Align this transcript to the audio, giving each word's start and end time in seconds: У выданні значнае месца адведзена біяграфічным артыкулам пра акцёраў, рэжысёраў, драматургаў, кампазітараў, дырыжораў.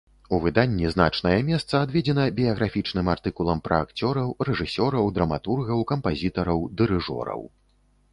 У 0.35 0.37
выданні 0.43 0.85
значнае 0.93 1.33
месца 1.49 1.81
адведзена 1.87 2.23
біяграфічным 2.39 3.11
артыкулам 3.13 3.61
пра 3.67 3.77
акцёраў, 3.85 4.31
рэжысёраў, 4.49 5.05
драматургаў, 5.19 5.85
кампазітараў, 5.93 6.65
дырыжораў. 6.81 7.41